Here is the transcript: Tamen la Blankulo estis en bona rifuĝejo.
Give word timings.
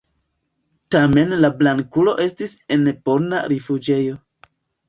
Tamen 0.95 1.35
la 1.43 1.51
Blankulo 1.59 2.17
estis 2.25 2.57
en 2.77 2.89
bona 3.11 3.47
rifuĝejo. 3.55 4.21